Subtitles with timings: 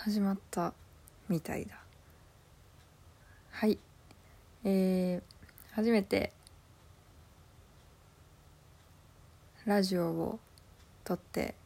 [0.00, 0.72] 始まった
[1.28, 1.74] みたいだ。
[3.50, 3.78] はい。
[4.62, 6.32] えー、初めて
[9.64, 10.38] ラジオを
[11.02, 11.56] 撮って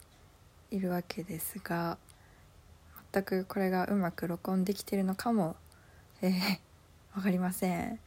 [0.70, 1.98] いるわけですが
[3.12, 5.56] 全くこれがうまく録音できてるのかも
[6.22, 6.32] えー、
[7.14, 7.92] 分かりません。
[7.92, 7.98] 聞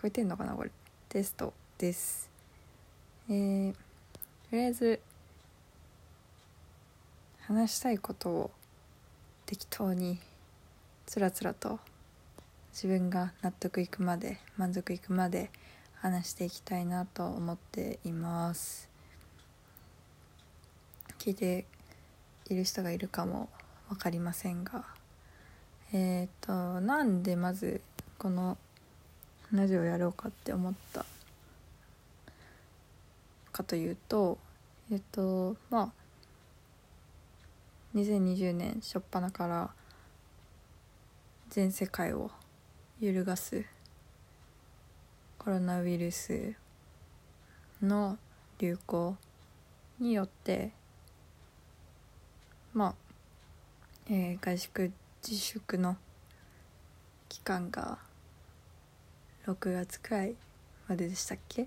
[0.00, 0.70] こえてんのかなこれ。
[1.10, 2.30] テストです。
[3.28, 3.78] えー、と
[4.52, 5.00] りあえず
[7.50, 8.50] 話したいことを
[9.44, 10.20] 適当に
[11.04, 11.80] つらつらと
[12.72, 15.50] 自分が納得いくまで満足いくまで
[15.96, 18.88] 話していきたいなと思っています。
[21.18, 21.64] 聞いて
[22.48, 23.48] いる人がいるかも
[23.88, 24.84] 分かりませんが。
[25.92, 27.80] えっ、ー、となんでまず
[28.16, 28.58] この
[29.50, 31.04] ラジオやろうかって思った
[33.50, 34.38] かというと
[34.92, 35.99] えっ、ー、とまあ
[37.94, 39.70] 2020年初っ端から
[41.48, 42.30] 全世界を
[43.00, 43.64] 揺るがす
[45.38, 46.54] コロナウイルス
[47.82, 48.16] の
[48.58, 49.16] 流行
[49.98, 50.70] によって
[52.72, 52.94] まあ、
[54.08, 54.92] えー、外宿
[55.26, 55.96] 自粛の
[57.28, 57.98] 期間が
[59.46, 60.34] 6月くらい
[60.88, 61.66] まででしたっけ？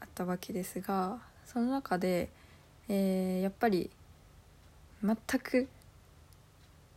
[0.00, 2.28] あったわけですがその中で、
[2.88, 3.88] えー、やっぱり
[5.02, 5.68] 全く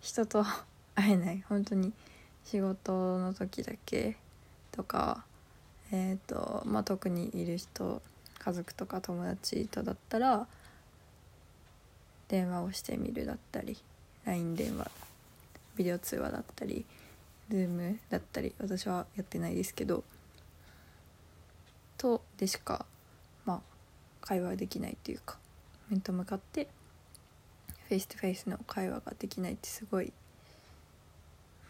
[0.02, 0.46] 人と
[0.94, 1.44] 会えない。
[1.50, 1.94] 本当に
[2.44, 4.18] 仕事の時だけ
[4.72, 5.26] とか
[5.92, 8.02] えっ、ー、とまあ特にいる人
[8.38, 10.48] 家族とか友達とだったら
[12.28, 13.78] 電話をしてみるだったり
[14.26, 14.92] LINE 電話
[15.76, 16.86] ビデオ通話だったり
[17.50, 20.04] Zoom だったり私はやってないですけど
[21.98, 22.86] とでしか
[23.46, 23.62] まあ
[24.22, 25.38] 会話できないというか
[25.90, 26.68] 面と向かって
[27.88, 30.12] face to face の会話ができないってすごい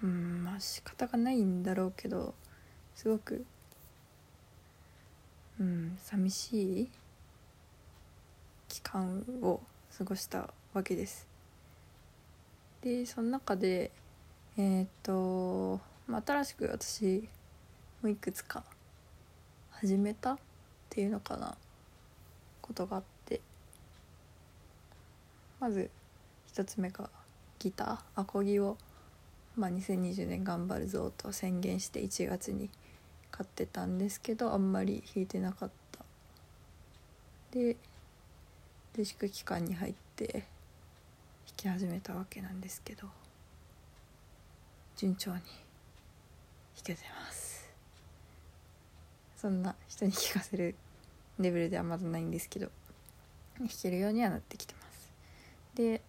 [0.02, 2.34] うんまあ仕方がないんだろうけど
[2.96, 3.46] すごく
[5.60, 6.90] うん寂しい
[8.70, 9.62] 期間を
[9.98, 11.28] 過ごしたわけです。
[12.82, 13.92] でその中で
[14.58, 17.28] えっ、と、まあ、新しく私
[18.02, 18.64] もういくつか
[19.72, 20.38] 始めたっ
[20.90, 21.56] ていうのかな
[22.62, 23.42] ことがあって
[25.60, 25.90] まず
[26.56, 27.10] 1つ目が
[27.60, 28.22] ギター。
[28.22, 28.78] アコギを、
[29.58, 32.70] まあ、2020年頑張るぞと宣言して1月に
[33.30, 36.00] 買ってたんですけどあんまり弾いてなかった。
[37.52, 37.76] で
[38.98, 40.44] 自粛期間に入って弾
[41.58, 43.08] き始めたわけなんですけど
[44.96, 45.44] 順調に弾
[46.86, 47.70] けてます。
[49.36, 50.76] そんな人に聴かせる
[51.38, 52.70] レベルではまだないんですけど
[53.60, 55.12] 弾けるようにはなってきてます。
[55.76, 56.02] で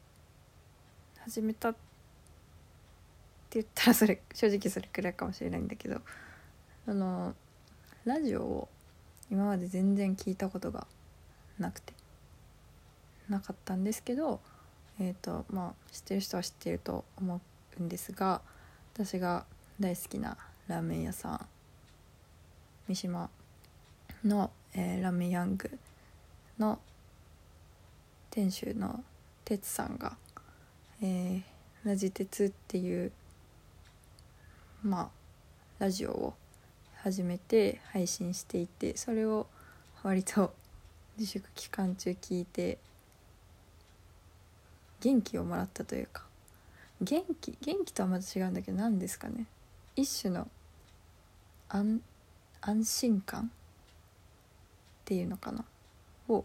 [1.27, 1.79] 始めたって
[3.55, 6.01] 言ったらそれ正直それくらいかもしれないんだけど
[6.87, 7.35] あの
[8.05, 8.69] ラジオを
[9.29, 10.87] 今まで全然聞いたことが
[11.59, 11.93] なくて
[13.29, 14.39] なかったんですけど
[15.01, 17.41] えっ、ー、とまあ知ってる人は知ってると思
[17.81, 18.41] うんですが
[18.95, 19.47] 私が
[19.81, 20.37] 大好きな
[20.69, 21.47] ラーメン屋さん
[22.87, 23.29] 三島
[24.25, 25.77] の、えー、ラーメンヤング
[26.57, 26.79] の
[28.31, 29.03] 店主の
[29.45, 30.17] 哲さんが
[31.03, 31.43] えー、
[31.85, 33.13] ラジ鉄っていう
[34.83, 35.09] まあ
[35.79, 36.35] ラジオを
[37.03, 39.47] 始めて配信していてそれを
[40.03, 40.55] 割と
[41.19, 42.79] 自粛期間中聞いて
[45.01, 46.25] 元気をもらったというか
[47.01, 49.47] 元気元気とはまた違うんだけど何ですかね。
[49.97, 50.49] 一種の
[51.69, 52.01] 安
[52.61, 53.49] 安心感っ
[55.05, 55.65] ていうのかな。
[56.29, 56.45] を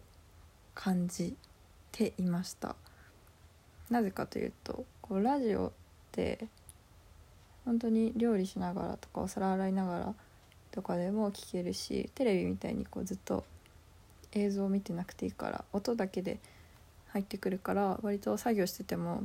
[0.75, 1.35] 感じ
[1.91, 2.75] ていました。
[3.91, 5.71] なぜかというとこうラジオっ
[6.11, 6.47] て
[7.65, 10.15] 本当に料理しながらとかお皿洗いながら
[10.71, 13.43] とかでも聞けるしテレビみたいにこうずっと
[14.31, 16.39] 映像を見てなくていいから音だけで
[17.09, 19.23] 入ってくるから割と作業してても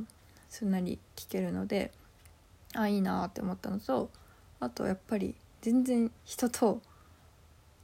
[0.49, 1.91] すんなり聞けるので
[2.75, 4.09] ああいいなって思ったのと
[4.59, 6.81] あとやっぱり全然人と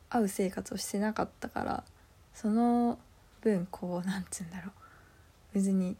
[0.09, 1.83] 会う生活をしてなかったから
[2.33, 3.00] その
[3.41, 4.71] 分こうなんつうんだろう
[5.53, 5.95] 別に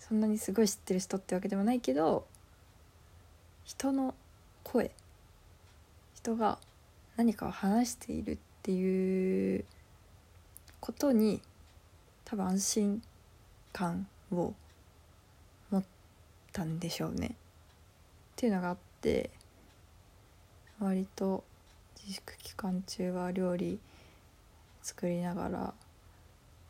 [0.00, 2.26] そんなにすごい知ってる人ってわけでもないけど
[3.64, 4.14] 人の
[4.62, 4.90] 声
[6.14, 6.58] 人が
[7.16, 9.64] 何かを話しているっていう
[10.80, 11.40] ことに
[12.24, 13.02] 多分安心
[13.72, 14.54] 感を
[15.70, 15.84] 持っ
[16.52, 17.28] たんでしょうね。
[17.28, 17.30] っ
[18.36, 19.30] ていうのがあって
[20.80, 21.44] 割と
[22.00, 23.78] 自粛期間中は料理
[24.82, 25.74] 作りながら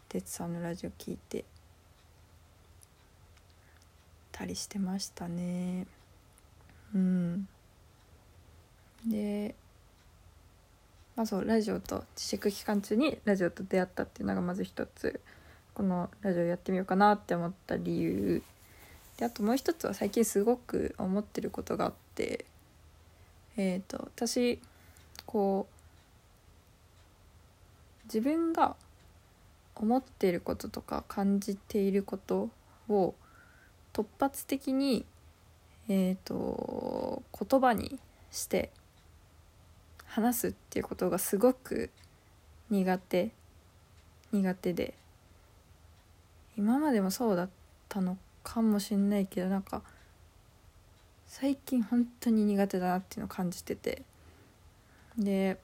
[0.09, 1.45] 哲さんのラジオ聞いて
[4.39, 5.87] たりしてましたね。
[6.95, 7.49] うん。
[9.05, 9.57] で
[11.17, 15.21] まあそうラジオと自粛期間中にラジオと出会ったっていうのがまず一つ
[15.75, 18.43] このラジオやってみようかなって思った理由。
[19.17, 22.45] であともう一つは最近すごく思ってることがあって
[23.57, 24.61] えっ、ー、と私
[25.27, 25.75] こう
[28.05, 28.77] 自分が
[29.75, 32.51] 思っていることとか感じていること
[32.89, 33.15] を
[33.99, 35.05] 突発的に
[35.89, 37.99] えっ、ー、と言葉に
[38.31, 38.71] して
[40.07, 41.91] 話すっていうことがすごく
[42.71, 43.31] 苦手
[44.31, 44.95] 苦手で
[46.57, 47.49] 今までもそうだっ
[47.89, 49.83] たのかもしんないけどなんか
[51.27, 54.03] 最近本当に苦手だなっていうのを感じてて
[55.19, 55.59] で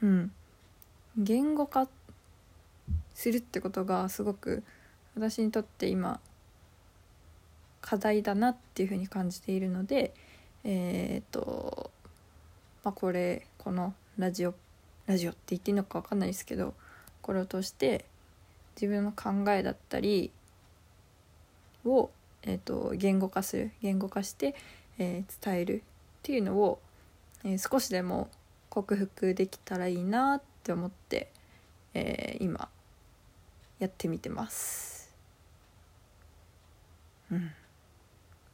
[0.00, 0.32] うん
[1.18, 1.88] 言語化
[3.14, 4.62] するってことがすごく
[5.16, 6.20] 私にとって今
[7.82, 10.14] 課題だなっていうふうに感じているので
[10.64, 11.90] えっ、ー、と
[12.84, 14.54] まあこれこのラジオ
[15.06, 16.72] ラジオって言っていいのか分かんないですけど
[17.20, 18.04] これを通して
[18.80, 20.30] 自分の考えだったり
[21.84, 22.10] を、
[22.42, 24.54] えーと、言語化する言語化して、
[24.98, 25.80] えー、伝えるっ
[26.22, 26.78] ていうのを、
[27.44, 28.30] えー、少しでも
[28.70, 31.30] 克服できたらいいなって思って、
[31.94, 32.68] えー、今
[33.78, 35.12] やってみてます。
[37.30, 37.50] うん。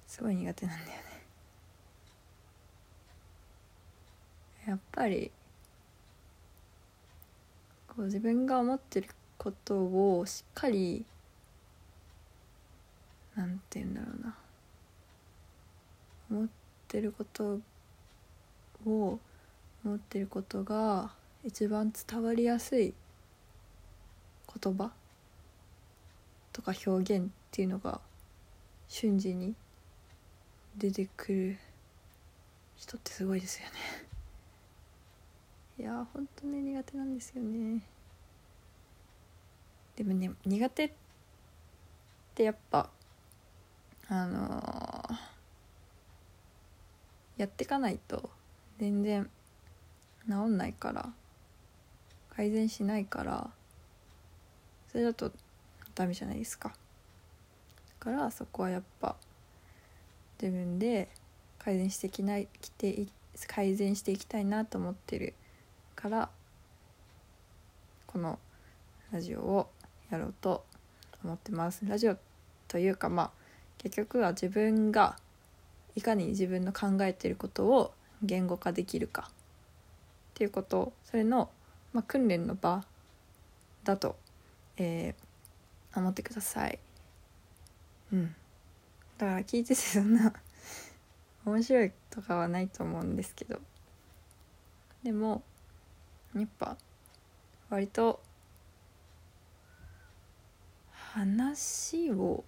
[0.08, 0.94] すごい苦手なんだよね。
[4.66, 5.31] やっぱり
[7.88, 11.05] こう自分が思ってることをしっかり
[13.37, 14.34] なんて言うんだろうな。
[16.31, 16.49] 思っ
[16.88, 17.60] てること
[18.87, 19.19] を
[19.84, 21.10] 思ってることが
[21.44, 22.93] 一番伝わりやすい
[24.62, 24.90] 言葉
[26.52, 28.00] とか表現っていうのが
[28.88, 29.55] 瞬時に
[30.78, 31.58] 出てくる
[32.76, 33.75] 人ってすごいですよね。
[35.80, 37.82] いやほんとね苦手なんですよね。
[39.96, 40.90] でもね苦手っ
[42.34, 42.88] てやっぱ
[44.08, 45.14] あのー、
[47.38, 48.31] やってかないと
[48.78, 49.28] 全然
[50.28, 51.12] 治んないから
[52.31, 53.50] 改善しないから
[54.92, 55.32] それだと
[55.96, 56.69] ダメじゃないですか。
[56.69, 56.74] だ
[57.98, 59.16] からそこはやっぱ
[60.40, 61.08] 自分で
[61.58, 63.06] 改善してきないきて
[63.46, 65.35] 改善していきたいなと思ってる
[65.94, 66.29] から
[68.06, 68.38] この
[69.12, 69.69] ラジオを
[70.11, 70.64] やろうと
[71.25, 71.85] 思ってます。
[71.87, 72.17] ラジオ
[72.69, 73.31] というかまあ
[73.79, 75.17] 結局は自分が
[75.94, 77.93] いかに自分の考えてることを
[78.23, 79.31] 言語化できるか。
[79.31, 79.34] っ
[80.34, 80.93] ていうこと。
[81.05, 81.50] それの、
[81.93, 82.84] まあ、訓練の場
[83.82, 84.14] だと、
[84.76, 86.79] えー、思ってください。
[88.12, 88.34] うん。
[89.19, 90.32] だから聞いててそんな
[91.44, 93.61] 面白いとかはないと思うんですけど。
[95.03, 95.43] でも
[96.35, 96.76] やっぱ
[97.70, 98.20] 割と
[100.93, 102.44] 話を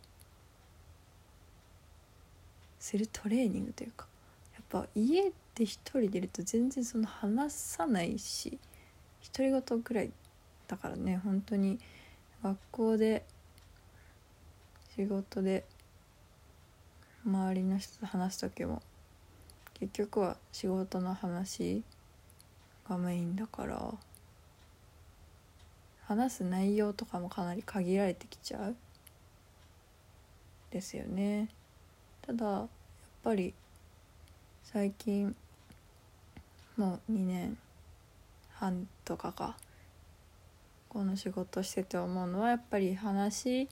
[2.79, 4.07] するトレーニングというか
[4.55, 8.59] やっぱ家で一人でいると全然その話さないし
[9.33, 10.11] 独り言ぐらい
[10.67, 11.79] だからね本当に
[12.43, 13.25] 学校で
[14.97, 15.65] 仕事で
[17.25, 18.83] 周りの人と話す時も
[19.75, 21.83] 結局は仕事の話
[22.89, 23.95] がメインだから
[26.07, 28.77] 話す内容とかもかなり限られてきちゃう
[30.71, 31.49] ですよね。
[32.23, 32.69] ただやっ
[33.23, 33.55] ぱり
[34.65, 35.35] 最近
[36.77, 37.59] もう2年
[38.55, 39.57] 半とかか
[40.89, 43.69] この仕事してて思うのはやっぱり話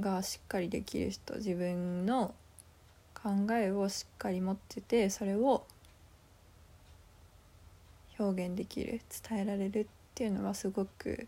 [0.00, 2.34] がしっかりできる人自分の
[3.14, 5.66] 考えをしっかり持っててそれを
[8.18, 11.26] 表現できる伝えられるっていうのはすごく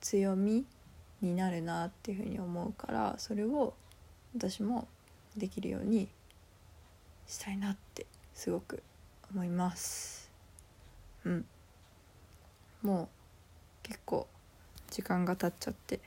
[0.00, 0.64] 強み
[1.20, 3.74] になるなっていうふうに思うからそれを
[4.36, 4.86] 私も
[5.36, 6.08] できるように
[7.26, 8.82] したいなってすごく
[9.32, 10.30] 思います。
[11.24, 11.44] うん。
[12.82, 13.08] もう
[13.82, 14.26] 結構
[14.90, 16.00] 時間が経っちゃって。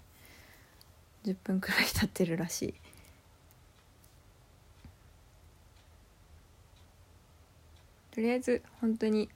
[1.28, 2.74] 10分くらい経ってるらしい。
[8.12, 9.30] とりあえず本当に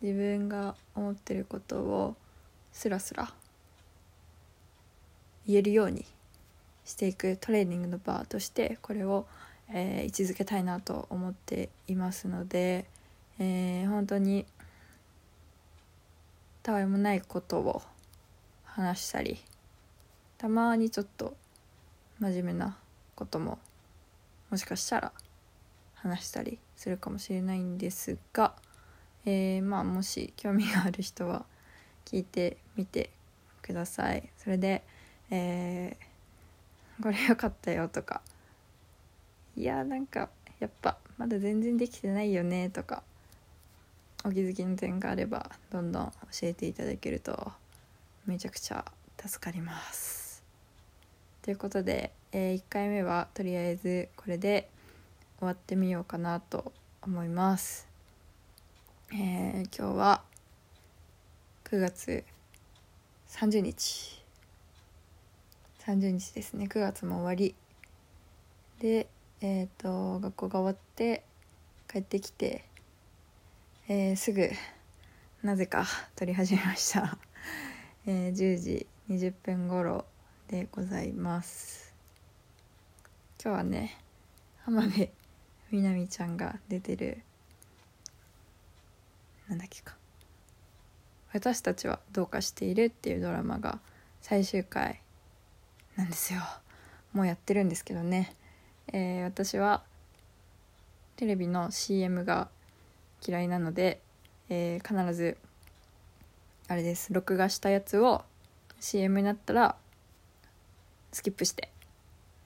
[0.00, 2.16] 自分が思ってることを
[2.72, 3.30] スラスラ
[5.46, 6.04] 言えるように
[6.84, 9.26] していくトレーニングの場としてこれを、
[9.70, 12.86] えー、位置づけたいなと思っていますので、
[13.38, 14.46] えー、本当に
[16.62, 17.82] たわいもないことを
[18.64, 19.38] 話したり
[20.38, 21.36] たまにちょっと
[22.18, 22.76] 真面目な
[23.14, 23.58] ことも
[24.50, 25.12] もしかしたら
[25.94, 28.54] 話したりするかもしれないんですが、
[29.24, 31.46] えー、まあもし興味がある人は
[32.04, 33.10] 聞いてみて
[33.62, 34.28] ください。
[34.36, 34.84] それで、
[35.30, 38.20] えー、これ良かったよとか
[39.56, 40.28] いやなんか
[40.60, 43.02] やっぱまだ全然できてないよねとか
[44.24, 46.12] お気づきの点があればどんどん教
[46.42, 47.52] えていただけると
[48.26, 48.84] めちゃくちゃ
[49.18, 50.25] 助かります。
[51.46, 54.68] ということで、えー、1回目はとりあえずこれで
[55.38, 56.72] 終わってみようかなと
[57.02, 57.86] 思います、
[59.12, 60.22] えー、今日は
[61.70, 62.24] 9月
[63.28, 64.24] 30日。
[65.86, 66.66] 30日ですね。
[66.66, 67.54] 9月も終わり。
[68.80, 69.06] で
[69.40, 71.22] えっ、ー、と学校が終わって
[71.88, 72.64] 帰ってきて、
[73.86, 74.50] えー、すぐ
[75.44, 75.86] なぜか
[76.16, 77.16] 撮り始めました、
[78.04, 80.06] えー、10時20分頃
[80.48, 81.92] でございます。
[83.42, 83.98] 今日はね
[84.64, 85.10] 浜辺
[85.72, 87.22] みなみちゃんが出てる
[89.48, 89.96] なんだっけか
[91.34, 93.80] 「私たちはどうかしている」っていうドラマが
[94.22, 95.00] 最終回
[95.96, 96.40] なんですよ。
[97.12, 98.32] もうやってるんですけどね、
[98.92, 99.82] えー、私は
[101.16, 102.48] テレビの CM が
[103.26, 104.00] 嫌いなので、
[104.48, 105.38] えー、必ず
[106.68, 108.24] あれです録画したやつを
[108.78, 109.76] CM になったら
[111.16, 111.70] スキップして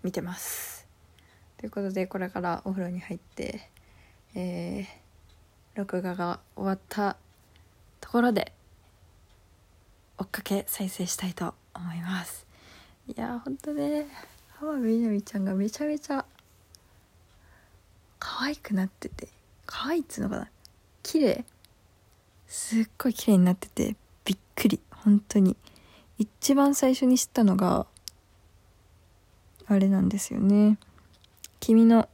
[0.05, 0.87] 見てます。
[1.59, 3.69] ということでこれからお風呂に入って、
[4.37, 4.87] えー、
[5.75, 7.17] 録画が終わった
[8.01, 8.53] ところで
[10.19, 12.47] 追っかけ再生したいと思います。
[13.09, 14.07] いやほんとね
[14.61, 16.25] 浜辺美波ちゃんがめちゃめちゃ
[18.21, 19.27] 可愛くなってて
[19.67, 20.49] 可愛いっつうのかな
[21.03, 21.45] 綺麗
[22.47, 25.57] すっごい綺麗になっててびっくり本当に。
[26.21, 27.87] 一番最初に知ったのが
[29.71, 30.79] あれなんですよね。
[31.61, 32.09] 君の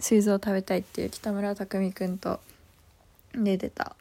[0.00, 2.40] 膵臓を食べたいっていう北村匠海くんと
[3.34, 3.96] 出てた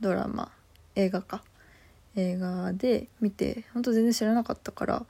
[0.00, 0.50] ドラマ
[0.94, 1.42] 映画か。
[2.16, 5.06] 映画で見てほんと全然知らなかったから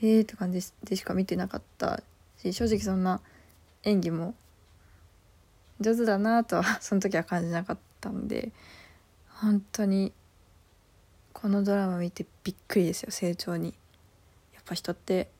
[0.00, 2.02] えーって感じでしか見てなかった
[2.38, 3.20] し正直そんな
[3.82, 4.34] 演技も
[5.80, 8.52] 上手だなとは その時は感じなかったんで
[9.28, 10.12] 本当に
[11.32, 13.74] このドラマ見てびっくりですよ成長に。
[14.54, 15.30] やっぱ人って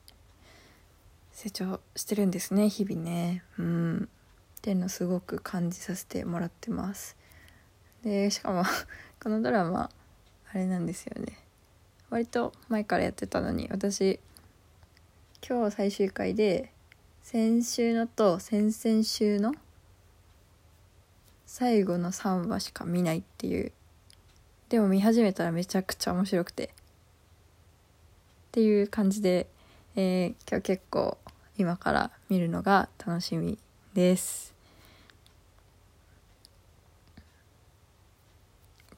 [1.37, 3.43] 成長してるんですね日々ね。
[3.59, 4.09] うん。
[4.57, 7.15] っていうのすごく感じさせてもらってます。
[8.03, 8.63] でしかも
[9.21, 9.91] このドラマ
[10.51, 11.37] あれなんですよね。
[12.09, 14.19] 割と前からやってたのに私
[15.47, 16.73] 今日最終回で
[17.21, 19.53] 先週のと先々週の
[21.45, 23.71] 最後の3話しか見ないっていう。
[24.69, 26.65] でも見始めたらめちゃくちゃ面白くて。
[26.65, 29.47] っていう感じで、
[29.99, 31.17] えー、今日結構
[31.57, 33.57] 今から見るのが楽しみ
[33.95, 34.53] です。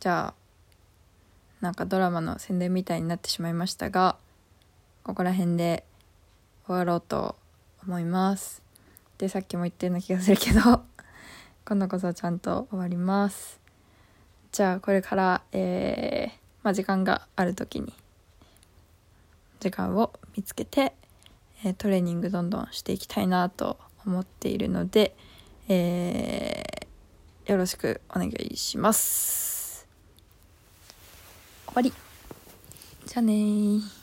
[0.01, 0.33] じゃあ
[1.61, 4.17] なんかドラマの宣伝みたいになってしまいましたが
[5.03, 5.85] ここら辺で
[6.65, 7.37] 終わろうと
[7.87, 8.61] 思います。
[9.17, 10.59] でさっきも言ったような気がするけど
[11.63, 13.61] 今度こそちゃんと終わります。
[14.51, 17.93] じゃあこれからえー、まあ時間がある時に
[19.59, 20.93] 時間を見つけて
[21.63, 25.13] えトレーニングどんどんしていきたいなと思っているので、
[25.67, 29.85] えー、よろしくお願いします。
[31.67, 31.93] 終わり。
[33.05, 33.98] じゃあね